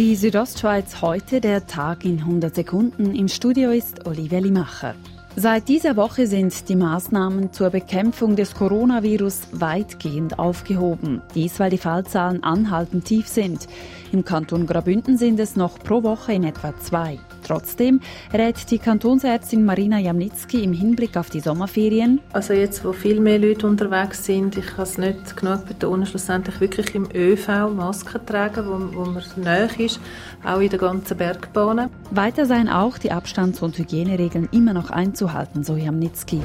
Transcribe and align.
Die 0.00 0.16
Südostschweiz 0.16 1.02
heute, 1.02 1.42
der 1.42 1.66
Tag 1.66 2.06
in 2.06 2.20
100 2.20 2.54
Sekunden. 2.54 3.14
Im 3.14 3.28
Studio 3.28 3.70
ist 3.70 4.06
Olivia 4.06 4.38
Limacher. 4.38 4.94
Seit 5.36 5.68
dieser 5.68 5.96
Woche 5.96 6.26
sind 6.26 6.68
die 6.68 6.74
Maßnahmen 6.74 7.52
zur 7.52 7.70
Bekämpfung 7.70 8.34
des 8.34 8.52
Coronavirus 8.52 9.42
weitgehend 9.52 10.40
aufgehoben. 10.40 11.22
Dies, 11.36 11.60
weil 11.60 11.70
die 11.70 11.78
Fallzahlen 11.78 12.42
anhaltend 12.42 13.04
tief 13.04 13.28
sind. 13.28 13.68
Im 14.10 14.24
Kanton 14.24 14.66
Grabünden 14.66 15.16
sind 15.16 15.38
es 15.38 15.54
noch 15.54 15.78
pro 15.78 16.02
Woche 16.02 16.32
in 16.32 16.42
etwa 16.42 16.76
zwei. 16.80 17.20
Trotzdem 17.46 18.00
rät 18.34 18.70
die 18.70 18.78
Kantonsärztin 18.78 19.64
Marina 19.64 19.98
Jamnitzki 19.98 20.62
im 20.64 20.72
Hinblick 20.72 21.16
auf 21.16 21.30
die 21.30 21.40
Sommerferien. 21.40 22.20
Also 22.32 22.52
jetzt, 22.52 22.84
wo 22.84 22.92
viel 22.92 23.20
mehr 23.20 23.38
Leute 23.38 23.68
unterwegs 23.68 24.24
sind, 24.24 24.56
ich 24.56 24.66
kann 24.66 24.82
es 24.82 24.98
nicht 24.98 25.36
genug 25.36 25.66
betonen, 25.66 26.06
schlussendlich 26.06 26.60
wirklich 26.60 26.94
im 26.94 27.08
ÖV 27.14 27.70
Masken 27.74 28.26
tragen, 28.26 28.66
wo, 28.66 28.98
wo 28.98 29.04
man 29.04 29.22
näher 29.36 29.70
ist, 29.78 30.00
auch 30.44 30.60
in 30.60 30.70
den 30.70 30.80
ganzen 30.80 31.16
Bergbahnen. 31.16 31.88
Weiter 32.12 32.44
seien 32.44 32.68
auch 32.68 32.98
die 32.98 33.12
Abstands- 33.12 33.62
und 33.62 33.78
Hygieneregeln 33.78 34.48
immer 34.50 34.72
noch 34.72 34.90
einzuhalten, 34.90 35.62
so 35.62 35.76
Jamnitzki. 35.76 36.42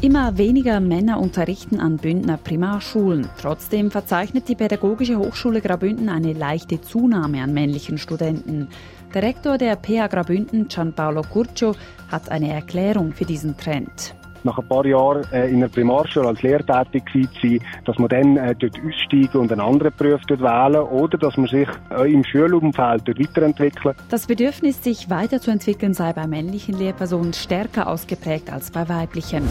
Immer 0.00 0.38
weniger 0.38 0.78
Männer 0.78 1.18
unterrichten 1.18 1.80
an 1.80 1.96
Bündner 1.96 2.36
Primarschulen. 2.36 3.28
Trotzdem 3.40 3.90
verzeichnet 3.90 4.48
die 4.48 4.54
Pädagogische 4.54 5.18
Hochschule 5.18 5.60
Grabünden 5.60 6.08
eine 6.08 6.32
leichte 6.32 6.80
Zunahme 6.80 7.42
an 7.42 7.52
männlichen 7.52 7.98
Studenten. 7.98 8.68
Der 9.12 9.24
Rektor 9.24 9.58
der 9.58 9.74
PH 9.74 10.06
Grabünden, 10.06 10.68
Gianpaolo 10.68 11.22
Curcio, 11.22 11.74
hat 12.08 12.30
eine 12.30 12.52
Erklärung 12.52 13.12
für 13.12 13.24
diesen 13.24 13.56
Trend 13.56 14.14
nach 14.44 14.58
ein 14.58 14.68
paar 14.68 14.86
Jahren 14.86 15.24
äh, 15.32 15.48
in 15.48 15.60
der 15.60 15.68
Primarschule 15.68 16.28
als 16.28 16.42
Lehrtätig 16.42 17.04
sein, 17.42 17.60
dass 17.84 17.98
man 17.98 18.08
dann 18.08 18.36
äh, 18.36 18.54
dort 18.54 18.76
aussteigen 18.86 19.38
und 19.38 19.52
einen 19.52 19.60
anderen 19.60 19.92
Beruf 19.96 20.20
dort 20.26 20.40
wählen 20.40 20.82
oder 20.82 21.18
dass 21.18 21.36
man 21.36 21.48
sich 21.48 21.68
äh, 21.90 22.12
im 22.12 22.24
Schulumfeld 22.24 23.02
dort 23.06 23.18
weiterentwickeln. 23.18 23.94
Das 24.08 24.26
Bedürfnis, 24.26 24.82
sich 24.82 25.10
weiterzuentwickeln, 25.10 25.94
sei 25.94 26.12
bei 26.12 26.26
männlichen 26.26 26.78
Lehrpersonen 26.78 27.32
stärker 27.32 27.88
ausgeprägt 27.88 28.52
als 28.52 28.70
bei 28.70 28.88
weiblichen. 28.88 29.48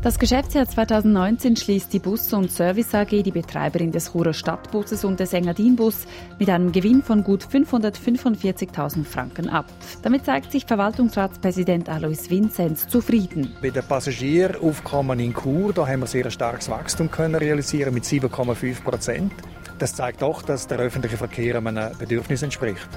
Das 0.00 0.20
Geschäftsjahr 0.20 0.64
2019 0.64 1.56
schließt 1.56 1.92
die 1.92 1.98
Bus- 1.98 2.32
und 2.32 2.52
Service 2.52 2.94
AG, 2.94 3.24
die 3.24 3.32
Betreiberin 3.32 3.90
des 3.90 4.12
Churer 4.12 4.32
Stadtbusses 4.32 5.04
und 5.04 5.18
des 5.18 5.32
Engadinbus, 5.32 6.06
mit 6.38 6.48
einem 6.50 6.70
Gewinn 6.70 7.02
von 7.02 7.24
gut 7.24 7.42
545.000 7.44 9.04
Franken 9.04 9.48
ab. 9.48 9.66
Damit 10.02 10.24
zeigt 10.24 10.52
sich 10.52 10.66
Verwaltungsratspräsident 10.66 11.88
Alois 11.88 12.30
Vinzenz 12.30 12.86
zufrieden. 12.86 13.56
Bei 13.60 13.70
den 13.70 13.82
Passagieraufkommen 13.82 15.18
in 15.18 15.34
Chur 15.34 15.72
da 15.72 15.84
haben 15.84 16.00
wir 16.00 16.06
sehr 16.06 16.30
starkes 16.30 16.70
Wachstum 16.70 17.10
können 17.10 17.34
realisieren 17.34 17.92
mit 17.92 18.04
7,5 18.04 18.84
Prozent. 18.84 19.32
Das 19.80 19.96
zeigt 19.96 20.22
doch, 20.22 20.42
dass 20.42 20.68
der 20.68 20.78
öffentliche 20.78 21.16
Verkehr 21.16 21.56
einem 21.56 21.98
Bedürfnis 21.98 22.42
entspricht. 22.42 22.88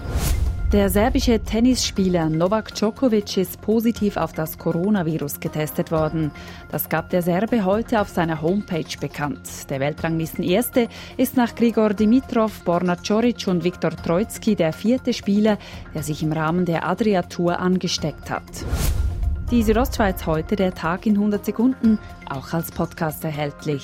Der 0.72 0.90
serbische 0.90 1.38
Tennisspieler 1.38 2.30
Novak 2.30 2.74
Djokovic 2.74 3.36
ist 3.36 3.60
positiv 3.60 4.16
auf 4.16 4.32
das 4.32 4.58
Coronavirus 4.58 5.42
getestet 5.42 5.92
worden. 5.92 6.32
Das 6.72 6.88
gab 6.88 7.10
der 7.10 7.22
Serbe 7.22 7.66
heute 7.66 8.00
auf 8.00 8.08
seiner 8.08 8.42
Homepage 8.42 8.98
bekannt. 9.02 9.70
Der 9.70 9.82
Weltranglistenerste 9.82 10.88
ist 11.18 11.36
nach 11.36 11.56
Grigor 11.56 11.94
Dimitrov, 11.94 12.64
Borna 12.64 12.96
Coric 12.96 13.48
und 13.48 13.66
Viktor 13.66 13.92
Troitsky 13.92 14.56
der 14.56 14.72
vierte 14.72 15.12
Spieler, 15.12 15.58
der 15.94 16.04
sich 16.04 16.24
im 16.24 16.32
Rahmen 16.32 16.64
der 16.64 16.88
Adria 16.88 17.24
Tour 17.24 17.60
angesteckt 17.60 18.32
hat. 18.32 18.44
Die 19.52 19.64
Südostschweiz 19.64 20.26
heute, 20.26 20.56
der 20.56 20.74
Tag 20.74 21.06
in 21.06 21.16
100 21.16 21.44
Sekunden, 21.44 22.00
auch 22.30 22.54
als 22.54 22.72
Podcast 22.72 23.26
erhältlich. 23.26 23.84